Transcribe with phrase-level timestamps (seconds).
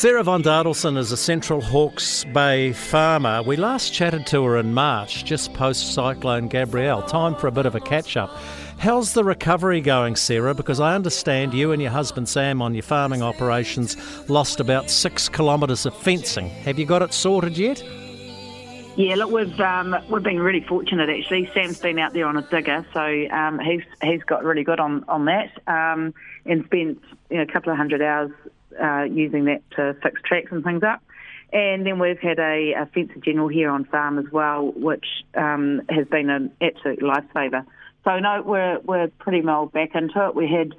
[0.00, 3.42] Sarah von Dadelszen is a Central Hawke's Bay farmer.
[3.42, 7.02] We last chatted to her in March, just post Cyclone Gabrielle.
[7.02, 8.34] Time for a bit of a catch up.
[8.78, 10.54] How's the recovery going, Sarah?
[10.54, 13.98] Because I understand you and your husband Sam on your farming operations
[14.30, 16.48] lost about six kilometres of fencing.
[16.48, 17.84] Have you got it sorted yet?
[18.96, 21.50] Yeah, look, we've um, we've been really fortunate actually.
[21.52, 25.04] Sam's been out there on a digger, so um, he's he's got really good on
[25.08, 26.14] on that, um,
[26.46, 28.30] and spent you know, a couple of hundred hours
[28.80, 31.02] uh, using that to fix tracks and things up.
[31.52, 35.82] And then we've had a, a fencer general here on farm as well, which um,
[35.88, 37.66] has been an absolute lifesaver.
[38.04, 40.34] So no, we're we're pretty well back into it.
[40.34, 40.74] We had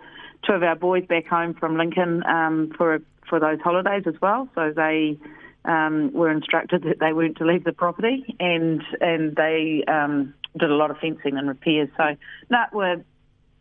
[0.46, 4.48] two of our boys back home from Lincoln um, for for those holidays as well.
[4.56, 5.20] So they
[5.66, 10.72] um, were instructed that they weren't to leave the property, and and they um, did
[10.72, 11.90] a lot of fencing and repairs.
[11.98, 12.16] So
[12.50, 13.04] no, we're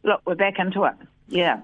[0.05, 0.95] look, we're back into it.
[1.29, 1.61] Yeah.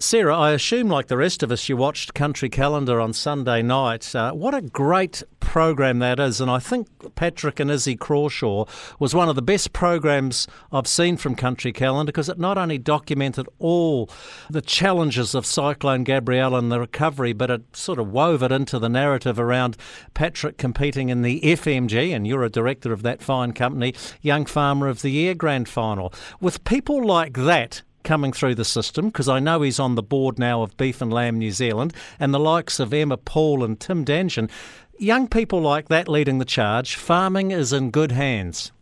[0.00, 4.14] Sarah, I assume, like the rest of us, you watched Country Calendar on Sunday night.
[4.14, 6.40] Uh, what a great program that is.
[6.40, 8.66] And I think Patrick and Izzy Crawshaw
[9.00, 12.78] was one of the best programs I've seen from Country Calendar because it not only
[12.78, 14.08] documented all
[14.48, 18.78] the challenges of Cyclone Gabrielle and the recovery, but it sort of wove it into
[18.78, 19.76] the narrative around
[20.14, 24.86] Patrick competing in the FMG, and you're a director of that fine company, Young Farmer
[24.86, 26.12] of the Year Grand Final.
[26.40, 30.38] With people like that, coming through the system because I know he's on the board
[30.38, 34.04] now of Beef and Lamb New Zealand and the likes of Emma Paul and Tim
[34.04, 34.50] Danjan.
[34.98, 38.72] Young people like that leading the charge, farming is in good hands.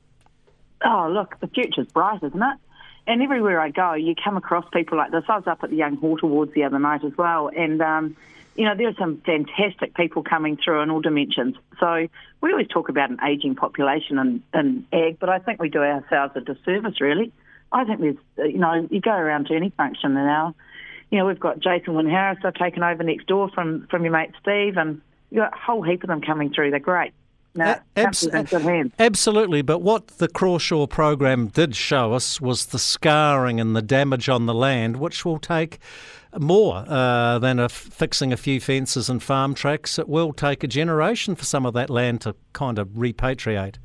[0.85, 2.59] Oh, look, the future's bright, isn't it?
[3.07, 5.25] And everywhere I go, you come across people like this.
[5.29, 8.17] I was up at the Young Hort Awards the other night as well, and um,
[8.57, 11.57] you know there are some fantastic people coming through in all dimensions.
[11.79, 12.09] So
[12.41, 15.83] we always talk about an ageing population in, in ag, but I think we do
[15.83, 17.33] ourselves a disservice, really.
[17.77, 20.55] I think there's, uh, you know, you go around to any function now.
[21.11, 24.13] You know, we've got Jason Wyn Harris, I've taken over next door from, from your
[24.13, 26.71] mate Steve, and you've got a whole heap of them coming through.
[26.71, 27.13] They're great.
[27.55, 28.29] No, Abs-
[28.99, 34.29] absolutely, but what the Crawshaw program did show us was the scarring and the damage
[34.29, 35.79] on the land, which will take
[36.39, 39.99] more uh, than a, fixing a few fences and farm tracks.
[39.99, 43.77] It will take a generation for some of that land to kind of repatriate.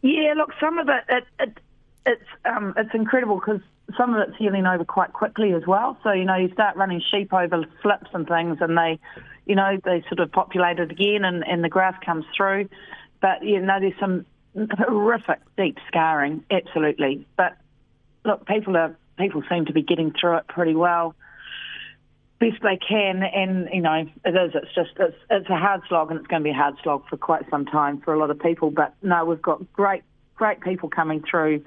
[0.00, 1.58] Yeah, look, some of it, it, it
[2.06, 3.60] it's um, it's incredible because
[3.96, 5.98] some of it's healing over quite quickly as well.
[6.02, 8.98] So you know, you start running sheep over slips and things, and they,
[9.44, 12.68] you know, they sort of populate it again, and, and the grass comes through.
[13.20, 14.24] But you know, there's some
[14.78, 17.26] horrific deep scarring, absolutely.
[17.36, 17.56] But
[18.24, 21.14] look, people are people seem to be getting through it pretty well
[22.38, 24.52] best they can, and you know it is.
[24.54, 27.08] It's just it's it's a hard slog, and it's going to be a hard slog
[27.08, 28.70] for quite some time for a lot of people.
[28.70, 30.02] But no, we've got great
[30.34, 31.64] great people coming through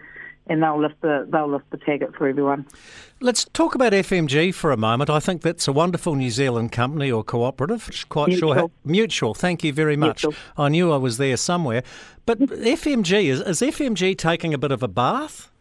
[0.48, 2.66] and they'll lift the they'll lift the target for everyone.
[3.22, 5.10] Let's talk about FMG for a moment.
[5.10, 7.90] I think that's a wonderful New Zealand company or cooperative.
[8.10, 8.54] Quite mutual.
[8.54, 8.72] sure.
[8.86, 9.34] Mutual.
[9.34, 10.24] Thank you very much.
[10.24, 10.42] Mutual.
[10.58, 11.84] I knew I was there somewhere.
[12.26, 15.52] But FMG is is FMG taking a bit of a bath?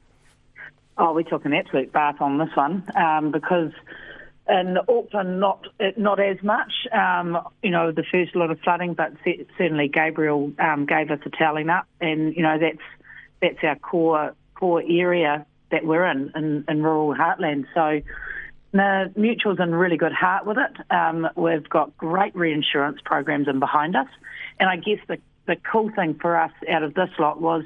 [0.97, 3.71] Oh, we took an absolute bath on this one um, because
[4.49, 5.67] in Auckland, not
[5.97, 6.73] not as much.
[6.93, 9.13] Um, you know, the first lot of flooding, but
[9.57, 12.79] certainly Gabrielle um, gave us a toweling up, and you know that's
[13.41, 17.67] that's our core core area that we're in, in, in rural heartland.
[17.75, 18.01] So
[18.73, 20.93] the mutual's in really good heart with it.
[20.93, 24.09] Um, we've got great reinsurance programs in behind us.
[24.61, 27.65] And I guess the, the cool thing for us out of this lot was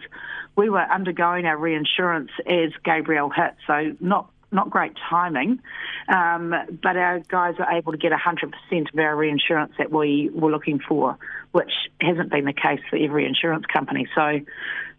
[0.57, 3.55] we were undergoing our reinsurance as Gabrielle hit.
[3.67, 5.61] So not not great timing,
[6.09, 10.51] um, but our guys were able to get 100% of our reinsurance that we were
[10.51, 11.19] looking for,
[11.53, 14.07] which hasn't been the case for every insurance company.
[14.15, 14.41] So,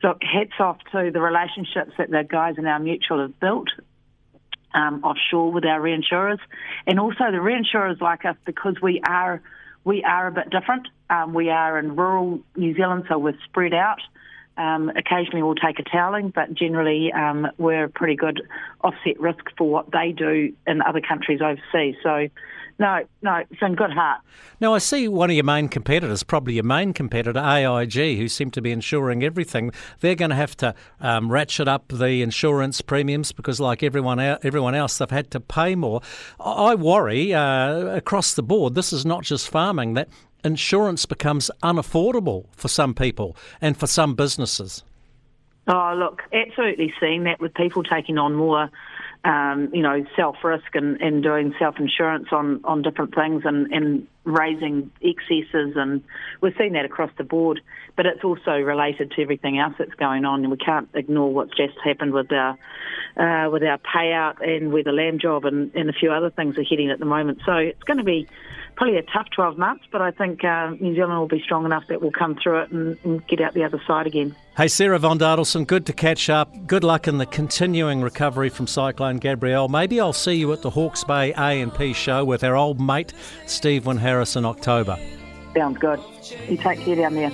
[0.03, 3.69] look, hats off to the relationships that the guys in our mutual have built.
[4.75, 6.40] Um, offshore with our reinsurers,
[6.88, 9.40] and also the reinsurers like us because we are
[9.84, 10.88] we are a bit different.
[11.12, 14.00] Um, we are in rural New Zealand, so we're spread out.
[14.58, 18.41] Um, occasionally we'll take a toweling, but generally um, we're a pretty good
[18.84, 21.96] offset risk for what they do in other countries overseas.
[22.03, 22.28] So,
[22.80, 24.22] no, no, it's in good heart.
[24.59, 28.50] Now, I see one of your main competitors, probably your main competitor, AIG, who seem
[28.51, 29.72] to be insuring everything.
[30.00, 34.74] They're going to have to um, ratchet up the insurance premiums because, like everyone, everyone
[34.75, 36.01] else, they've had to pay more.
[36.39, 38.74] I worry uh, across the board.
[38.74, 40.10] This is not just farming that
[40.44, 44.84] insurance becomes unaffordable for some people and for some businesses.
[45.68, 48.69] Oh, look, absolutely seeing that with people taking on more,
[49.24, 53.72] um, you know, self risk and, and doing self insurance on, on different things and,
[53.72, 55.75] and raising excesses.
[55.78, 56.04] And
[56.42, 57.62] we're seeing that across the board.
[57.96, 60.42] But it's also related to everything else that's going on.
[60.42, 62.57] And we can't ignore what's just happened with our,
[63.16, 66.57] uh, with our payout and where the lamb job and, and a few other things
[66.57, 67.39] are heading at the moment.
[67.46, 68.28] So it's going to be
[68.75, 71.84] probably a tough 12 months, but I think uh, New Zealand will be strong enough
[71.88, 74.36] that we'll come through it and, and get out the other side again.
[74.56, 76.68] Hey, Sarah von Dadelszen, good to catch up.
[76.68, 79.68] Good luck in the continuing recovery from Cyclone Gabrielle.
[79.68, 83.14] Maybe I'll see you at the Hawke's Bay A&P show with our old mate,
[83.48, 84.98] Steve Wyn Harris, in October.
[85.56, 86.00] Sounds good.
[86.48, 87.31] You take care down there.